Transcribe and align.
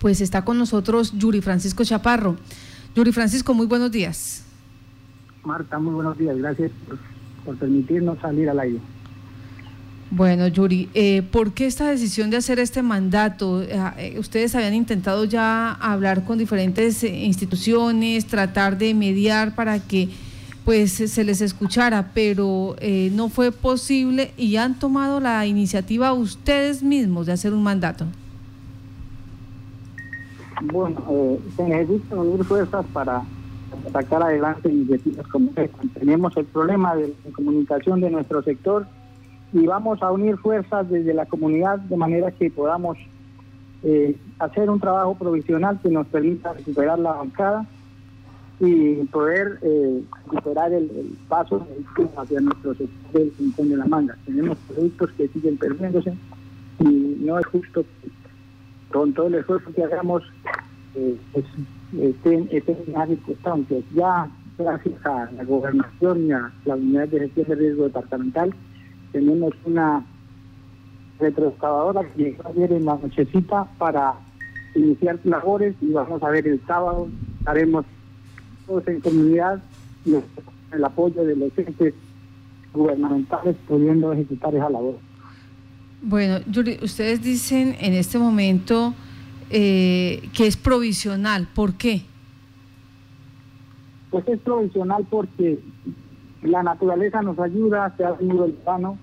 pues 0.00 0.20
está 0.20 0.44
con 0.44 0.58
nosotros 0.58 1.12
Yuri 1.16 1.40
Francisco 1.42 1.84
Chaparro. 1.84 2.36
Yuri 2.96 3.12
Francisco, 3.12 3.54
muy 3.54 3.66
buenos 3.66 3.92
días. 3.92 4.44
Marta, 5.44 5.78
muy 5.78 5.94
buenos 5.94 6.18
días. 6.18 6.36
Gracias 6.38 6.72
por, 7.44 7.56
permitirnos 7.56 8.18
salir 8.18 8.48
al 8.48 8.58
aire. 8.60 8.78
Bueno, 10.10 10.48
Yuri, 10.48 10.88
eh, 10.94 11.22
¿por 11.22 11.52
qué 11.52 11.66
esta 11.66 11.88
decisión 11.88 12.30
de 12.30 12.38
hacer 12.38 12.58
este 12.58 12.82
mandato? 12.82 13.62
Eh, 13.62 13.78
eh, 13.98 14.18
ustedes 14.18 14.54
habían 14.54 14.74
intentado 14.74 15.24
ya 15.24 15.72
hablar 15.72 16.24
con 16.24 16.38
diferentes 16.38 17.04
instituciones, 17.04 18.26
tratar 18.26 18.76
de 18.76 18.92
mediar 18.94 19.54
para 19.54 19.78
que 19.78 20.08
pues 20.64 20.92
se 20.92 21.24
les 21.24 21.40
escuchara, 21.40 22.10
pero 22.12 22.76
no 23.12 23.28
fue 23.28 23.50
posible 23.50 24.32
y 24.36 24.56
han 24.56 24.78
tomado 24.78 25.18
la 25.18 25.44
iniciativa 25.46 26.12
ustedes 26.12 26.82
mismos 26.82 27.26
de 27.26 27.32
hacer 27.32 27.54
un 27.54 27.62
mandato. 27.62 28.06
Bueno, 30.62 31.02
eh, 31.10 31.40
se 31.56 31.64
necesitan 31.64 32.18
unir 32.18 32.44
fuerzas 32.44 32.84
para 32.92 33.22
sacar 33.92 34.22
adelante 34.22 34.68
iniciativas 34.68 35.26
como 35.28 35.50
esta. 35.56 35.78
Tenemos 35.98 36.36
el 36.36 36.44
problema 36.46 36.94
de, 36.96 37.14
comunicación 37.32 38.00
de 38.00 38.10
nuestro 38.10 38.42
sector 38.42 38.86
y 39.52 39.66
vamos 39.66 40.02
a 40.02 40.12
unir 40.12 40.36
fuerzas 40.36 40.88
desde 40.90 41.14
la 41.14 41.26
comunidad 41.26 41.78
de 41.78 41.96
manera 41.96 42.30
que 42.30 42.50
podamos 42.50 42.98
eh, 43.82 44.16
hacer 44.38 44.68
un 44.68 44.80
trabajo 44.80 45.14
provisional 45.14 45.80
que 45.82 45.88
nos 45.88 46.06
permita 46.08 46.52
recuperar 46.52 46.98
la 46.98 47.12
bancada 47.12 47.66
y 48.60 48.96
poder 49.06 49.58
eh, 49.62 50.02
recuperar 50.30 50.72
el, 50.74 51.16
paso 51.28 51.66
hacia 52.18 52.40
nuestro 52.40 52.74
sector 52.74 53.12
del 53.12 53.32
Rincón 53.38 53.70
de 53.70 53.76
la 53.78 53.86
Manga. 53.86 54.16
Tenemos 54.26 54.58
productos 54.68 55.10
que 55.12 55.28
siguen 55.28 55.56
perdiéndose 55.56 56.12
y 56.80 57.16
no 57.24 57.38
es 57.38 57.46
justo 57.46 57.84
con 58.92 59.12
todo 59.12 59.28
el 59.28 59.36
esfuerzo 59.36 59.72
que 59.72 59.84
hagamos, 59.84 60.22
eh, 60.94 61.16
pues, 61.32 61.44
estén, 61.98 62.48
en 62.50 63.86
Ya 63.94 64.30
gracias 64.58 65.06
a 65.06 65.30
la 65.32 65.44
gobernación 65.44 66.26
y 66.26 66.32
a 66.32 66.52
la 66.64 66.76
unidad 66.76 67.08
de 67.08 67.20
gestión 67.20 67.48
de 67.48 67.54
riesgo 67.54 67.84
departamental, 67.84 68.54
tenemos 69.12 69.52
una 69.64 70.04
retroexcavadora 71.18 72.02
que 72.08 72.22
llegó 72.22 72.48
ayer 72.48 72.72
en 72.72 72.84
la 72.84 72.96
nochecita 72.96 73.66
para 73.78 74.14
iniciar 74.74 75.18
labores 75.24 75.74
y 75.80 75.92
vamos 75.92 76.22
a 76.22 76.28
ver 76.30 76.46
el 76.46 76.60
sábado, 76.66 77.08
estaremos 77.38 77.84
todos 78.66 78.86
en 78.88 79.00
comunidad 79.00 79.62
y 80.04 80.14
el 80.72 80.84
apoyo 80.84 81.24
de 81.24 81.36
los 81.36 81.58
entes 81.58 81.94
gubernamentales 82.72 83.56
pudiendo 83.66 84.12
ejecutar 84.12 84.54
esa 84.54 84.70
labor. 84.70 84.98
Bueno, 86.02 86.38
Yuri, 86.46 86.78
ustedes 86.82 87.22
dicen 87.22 87.76
en 87.80 87.94
este 87.94 88.18
momento 88.18 88.94
eh, 89.50 90.28
que 90.34 90.46
es 90.46 90.56
provisional. 90.56 91.48
¿Por 91.54 91.74
qué? 91.74 92.02
Pues 94.10 94.26
es 94.28 94.40
provisional 94.40 95.06
porque 95.08 95.60
la 96.42 96.62
naturaleza 96.62 97.22
nos 97.22 97.38
ayuda, 97.38 97.94
se 97.96 98.04
ha 98.04 98.12
venido 98.12 98.46
el 98.46 98.52
verano 98.52 98.98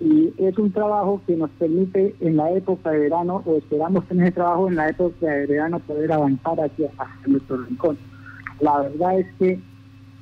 y 0.00 0.32
es 0.38 0.56
un 0.58 0.72
trabajo 0.72 1.20
que 1.26 1.36
nos 1.36 1.50
permite 1.50 2.14
en 2.20 2.36
la 2.36 2.50
época 2.52 2.90
de 2.90 3.00
verano, 3.00 3.42
o 3.44 3.56
esperamos 3.56 4.06
tener 4.06 4.28
ese 4.28 4.34
trabajo 4.36 4.68
en 4.68 4.76
la 4.76 4.88
época 4.88 5.26
de 5.26 5.46
verano, 5.46 5.78
poder 5.80 6.10
avanzar 6.10 6.58
hacia, 6.58 6.88
hacia 6.96 7.26
nuestro 7.26 7.58
rincón. 7.58 7.98
La 8.60 8.80
verdad 8.80 9.20
es 9.20 9.26
que 9.38 9.60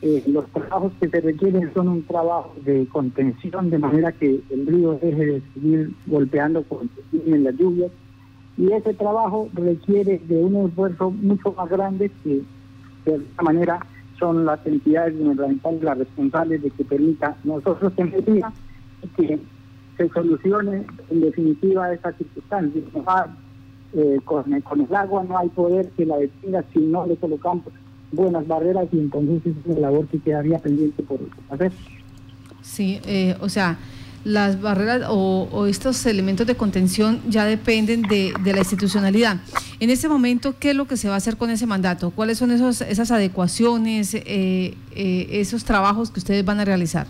eh, 0.03 0.23
los 0.27 0.47
trabajos 0.51 0.93
que 1.01 1.09
se 1.09 1.21
requieren 1.21 1.73
son 1.75 1.89
un 1.89 2.03
trabajo 2.05 2.55
de 2.65 2.87
contención, 2.87 3.71
de 3.71 3.79
manera 3.79 4.13
que 4.13 4.41
el 4.51 4.67
río 4.67 4.99
deje 5.01 5.27
de 5.27 5.43
seguir 5.55 5.93
golpeando 6.07 6.63
con 6.65 6.91
en 7.13 7.45
las 7.45 7.55
lluvias. 7.57 7.91
Y 8.59 8.73
ese 8.73 8.93
trabajo 8.93 9.49
requiere 9.55 10.21
de 10.27 10.45
un 10.45 10.69
esfuerzo 10.69 11.11
mucho 11.11 11.53
más 11.53 11.71
grande 11.71 12.11
que 12.23 12.43
de 13.05 13.15
alguna 13.15 13.43
manera 13.43 13.87
son 14.19 14.45
las 14.45 14.59
entidades 14.67 15.17
gubernamentales 15.17 15.83
las 15.83 15.99
responsables 15.99 16.63
de 16.63 16.71
que 16.71 16.85
permita 16.85 17.37
nosotros 17.45 17.95
tener 17.95 18.25
que 19.17 19.39
se 19.97 20.09
solucione 20.09 20.85
en 21.09 21.21
definitiva 21.21 21.93
esa 21.93 22.13
circunstancia. 22.13 22.83
Eh, 23.95 24.19
con, 24.27 24.61
con 24.61 24.81
el 24.83 24.95
agua 24.95 25.25
no 25.27 25.39
hay 25.39 25.49
poder 25.49 25.89
que 25.97 26.05
la 26.05 26.19
detenga 26.19 26.63
si 26.75 26.79
no 26.81 27.07
le 27.07 27.17
colocamos 27.17 27.65
buenas 28.13 28.47
barreras 28.47 28.87
y 28.93 28.99
entonces 28.99 29.47
es 29.47 29.55
una 29.65 29.81
labor 29.81 30.07
que 30.09 30.19
quedaría 30.19 30.59
pendiente 30.59 31.03
por 31.05 31.21
hacer. 31.49 31.73
Sí, 32.61 33.01
eh, 33.07 33.35
o 33.41 33.49
sea, 33.49 33.79
las 34.25 34.61
barreras 34.61 35.03
o, 35.09 35.67
estos 35.67 36.05
elementos 36.07 36.47
de 36.47 36.55
contención 36.55 37.21
ya 37.29 37.45
dependen 37.45 38.03
de, 38.03 38.33
la 38.45 38.59
institucionalidad. 38.59 39.39
En 39.81 39.91
este 39.91 40.09
momento, 40.09 40.55
¿qué 40.59 40.71
es 40.71 40.77
lo 40.77 40.87
que 40.87 40.97
se 40.97 41.09
va 41.09 41.15
a 41.15 41.17
hacer 41.19 41.37
con 41.37 41.51
ese 41.51 41.67
mandato? 41.67 42.11
¿Cuáles 42.11 42.39
son 42.39 42.51
esos, 42.51 42.81
esas 42.81 43.11
adecuaciones, 43.11 44.15
eh, 44.15 44.75
eh, 44.95 45.27
esos 45.31 45.65
trabajos 45.65 46.11
que 46.11 46.19
ustedes 46.19 46.45
van 46.45 46.61
a 46.61 46.65
realizar? 46.65 47.07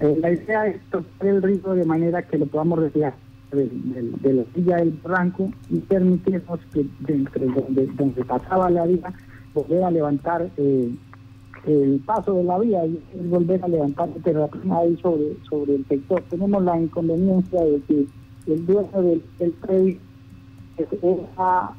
La 0.00 0.32
idea 0.32 0.66
es 0.66 0.80
tocar 0.90 1.28
el 1.28 1.42
río 1.42 1.74
de 1.74 1.84
manera 1.84 2.22
que 2.22 2.38
lo 2.38 2.46
podamos 2.46 2.78
retirar 2.78 3.14
de, 3.52 4.32
la 4.32 4.42
silla 4.54 4.76
del 4.76 4.98
barranco 5.02 5.50
y 5.70 5.78
permitirnos 5.78 6.60
que 6.72 6.86
dentro 7.00 7.46
donde, 7.46 7.86
donde 7.94 8.24
pasaba 8.24 8.68
la 8.70 8.84
vía 8.86 9.12
volver 9.54 9.84
a 9.84 9.90
levantar 9.90 10.50
eh, 10.56 10.90
el 11.66 12.00
paso 12.06 12.34
de 12.34 12.44
la 12.44 12.58
vía 12.58 12.86
y 12.86 13.00
volver 13.28 13.62
a 13.64 13.68
levantar 13.68 14.08
pero 14.22 14.48
ahí 14.70 14.96
sobre, 15.02 15.36
sobre 15.48 15.74
el 15.76 15.86
sector. 15.86 16.22
Tenemos 16.30 16.62
la 16.62 16.80
inconveniencia 16.80 17.62
de 17.62 17.80
que 17.82 18.06
el 18.46 18.66
dueño 18.66 19.02
del, 19.02 19.22
del 19.38 19.50
predio 19.52 19.98
ha 21.36 21.74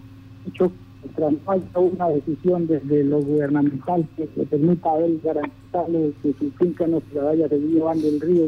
hecho 0.47 0.71
que 1.15 1.21
no 1.21 1.39
haya 1.47 1.79
una 1.79 2.09
decisión 2.09 2.67
desde 2.67 3.03
lo 3.03 3.19
gubernamental 3.21 4.07
que 4.15 4.27
le 4.35 4.45
permita 4.45 4.91
a 4.91 4.99
él 4.99 5.21
garantizarle 5.23 6.13
que 6.21 6.33
su 6.33 6.51
finca 6.51 6.87
no 6.87 7.01
se 7.11 7.19
vaya 7.19 7.45
a 7.45 7.49
seguir 7.49 7.69
llevando 7.69 8.07
el 8.07 8.19
río 8.19 8.45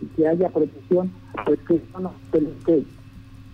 y 0.00 0.06
que 0.16 0.28
haya 0.28 0.48
protección 0.48 1.10
pues 1.44 1.58
que 1.60 1.74
eso 1.74 2.00
nos 2.00 2.12
permite 2.30 2.84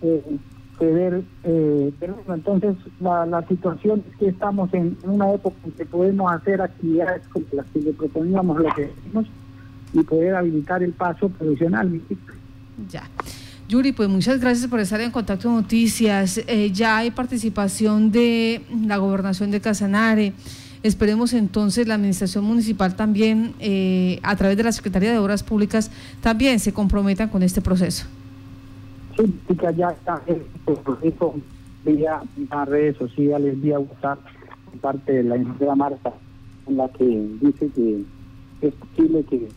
eh, 0.03 0.37
eh, 0.79 1.93
pero 1.99 2.17
entonces 2.27 2.75
la, 2.99 3.25
la 3.25 3.47
situación 3.47 4.03
es 4.09 4.17
que 4.17 4.27
estamos 4.27 4.71
en, 4.73 4.97
una 5.03 5.33
época 5.33 5.55
en 5.65 5.71
que 5.71 5.85
podemos 5.85 6.31
hacer 6.31 6.61
actividades 6.61 7.27
como 7.29 7.45
las 7.53 7.65
que 7.67 7.79
le 7.79 7.93
proponíamos 7.93 8.59
lo 8.59 8.69
que 8.75 8.87
decimos 8.87 9.25
y 9.93 10.03
poder 10.03 10.35
habilitar 10.35 10.83
el 10.83 10.93
paso 10.93 11.29
profesional. 11.29 11.99
Ya. 12.89 13.03
Yuri, 13.67 13.91
pues 13.91 14.07
muchas 14.07 14.39
gracias 14.39 14.69
por 14.69 14.79
estar 14.79 15.01
en 15.01 15.11
contacto 15.11 15.49
con 15.49 15.55
Noticias. 15.55 16.39
Eh, 16.47 16.71
ya 16.71 16.97
hay 16.97 17.11
participación 17.11 18.11
de 18.11 18.61
la 18.85 18.97
gobernación 18.97 19.51
de 19.51 19.59
Casanare. 19.59 20.33
Esperemos 20.83 21.33
entonces 21.33 21.87
la 21.87 21.95
administración 21.95 22.45
municipal 22.45 22.95
también, 22.95 23.53
eh, 23.59 24.19
a 24.23 24.35
través 24.35 24.55
de 24.57 24.63
la 24.63 24.71
Secretaría 24.71 25.11
de 25.11 25.17
Obras 25.17 25.43
Públicas, 25.43 25.91
también 26.21 26.59
se 26.59 26.71
comprometan 26.71 27.29
con 27.29 27.43
este 27.43 27.61
proceso. 27.61 28.05
Sí, 29.17 29.39
ya 29.75 29.89
está 29.89 30.21
el 30.27 30.45
proceso 30.83 31.35
vía 31.83 32.21
las 32.51 32.69
redes 32.69 32.97
sociales, 32.97 33.59
vía 33.61 33.79
WhatsApp, 33.79 34.19
parte 34.81 35.11
de 35.11 35.23
la 35.23 35.37
ingeniera 35.37 35.75
Marta, 35.75 36.13
en 36.67 36.77
la 36.77 36.87
que 36.89 37.05
dice 37.41 37.69
que 37.73 38.03
es 38.61 38.73
posible 38.73 39.23
que, 39.23 39.47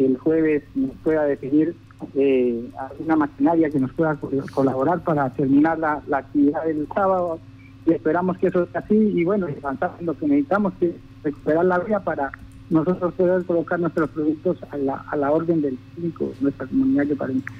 el 0.00 0.16
jueves 0.16 0.62
nos 0.74 0.96
pueda 1.04 1.24
definir 1.24 1.76
eh, 2.14 2.70
una 3.00 3.16
maquinaria 3.16 3.68
que 3.68 3.78
nos 3.78 3.92
pueda 3.92 4.18
colaborar 4.54 5.04
para 5.04 5.28
terminar 5.28 5.78
la, 5.78 6.02
actividad 6.10 6.64
del 6.64 6.88
sábado 6.94 7.38
y 7.84 7.92
esperamos 7.92 8.38
que 8.38 8.46
eso 8.46 8.66
sea 8.72 8.80
así 8.80 8.94
y 8.96 9.24
bueno, 9.24 9.46
avanzar 9.62 9.94
en 10.00 10.06
lo 10.06 10.16
que 10.16 10.26
necesitamos 10.26 10.72
que 10.80 10.96
recuperar 11.22 11.66
la 11.66 11.80
vía 11.80 12.00
para 12.00 12.32
nosotros 12.70 13.12
poder 13.12 13.44
colocar 13.44 13.78
nuestros 13.78 14.08
productos 14.08 14.56
a 14.70 14.78
la, 14.78 15.04
a 15.10 15.16
la 15.16 15.32
orden 15.32 15.60
del 15.60 15.76
público, 15.94 16.32
nuestra 16.40 16.66
comunidad 16.66 17.04
de 17.04 17.16
Palencia. 17.16 17.52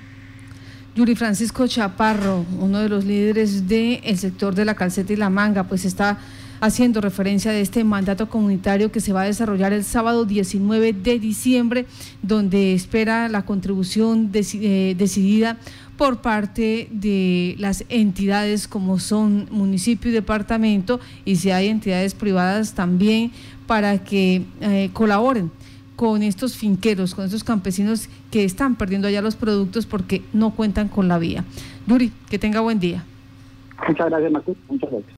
Yuri 0.96 1.14
Francisco 1.14 1.66
Chaparro, 1.68 2.44
uno 2.58 2.80
de 2.80 2.88
los 2.88 3.04
líderes 3.04 3.68
del 3.68 4.18
sector 4.18 4.54
de 4.54 4.64
la 4.64 4.74
calceta 4.74 5.12
y 5.12 5.16
la 5.16 5.30
manga, 5.30 5.64
pues 5.64 5.84
está 5.84 6.18
haciendo 6.60 7.00
referencia 7.00 7.52
de 7.52 7.60
este 7.60 7.84
mandato 7.84 8.28
comunitario 8.28 8.92
que 8.92 9.00
se 9.00 9.12
va 9.12 9.22
a 9.22 9.24
desarrollar 9.24 9.72
el 9.72 9.84
sábado 9.84 10.24
19 10.24 10.92
de 10.92 11.18
diciembre, 11.18 11.86
donde 12.22 12.74
espera 12.74 13.28
la 13.28 13.42
contribución 13.42 14.30
eh, 14.34 14.94
decidida 14.98 15.58
por 15.96 16.20
parte 16.22 16.88
de 16.90 17.54
las 17.58 17.84
entidades 17.88 18.66
como 18.66 18.98
son 18.98 19.48
municipio 19.50 20.10
y 20.10 20.14
departamento 20.14 20.98
y 21.24 21.36
si 21.36 21.50
hay 21.50 21.68
entidades 21.68 22.14
privadas 22.14 22.74
también 22.74 23.30
para 23.66 24.02
que 24.02 24.42
eh, 24.60 24.90
colaboren 24.92 25.50
con 26.00 26.22
estos 26.22 26.56
finqueros, 26.56 27.14
con 27.14 27.26
estos 27.26 27.44
campesinos 27.44 28.08
que 28.30 28.44
están 28.44 28.76
perdiendo 28.76 29.06
allá 29.06 29.20
los 29.20 29.36
productos 29.36 29.84
porque 29.84 30.22
no 30.32 30.52
cuentan 30.52 30.88
con 30.88 31.08
la 31.08 31.18
vía. 31.18 31.44
Yuri, 31.86 32.10
que 32.30 32.38
tenga 32.38 32.60
buen 32.60 32.80
día. 32.80 33.04
Muchas 33.86 34.08
gracias, 34.08 34.32
Muchas 34.70 34.90
gracias. 34.90 35.04